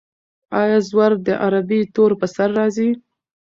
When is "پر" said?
2.21-2.29